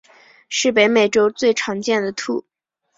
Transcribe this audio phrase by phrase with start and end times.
[0.49, 2.43] 是北美洲最常见的兔。